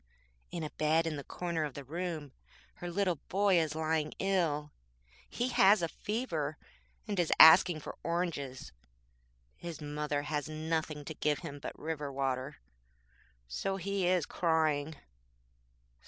In 0.49 0.63
a 0.63 0.71
bed 0.71 1.05
in 1.05 1.15
the 1.15 1.23
corner 1.23 1.63
of 1.63 1.75
the 1.75 1.83
room 1.83 2.31
her 2.77 2.89
little 2.89 3.17
boy 3.29 3.59
is 3.59 3.75
lying 3.75 4.13
ill. 4.17 4.71
He 5.29 5.49
has 5.49 5.83
a 5.83 5.87
fever, 5.87 6.57
and 7.07 7.19
is 7.19 7.31
asking 7.39 7.81
for 7.81 7.95
oranges. 8.01 8.71
His 9.57 9.79
mother 9.79 10.23
has 10.23 10.49
nothing 10.49 11.05
to 11.05 11.13
give 11.13 11.37
him 11.45 11.59
but 11.59 11.77
river 11.77 12.11
water, 12.11 12.57
so 13.47 13.75
he 13.75 14.07
is 14.07 14.25
crying. 14.25 14.95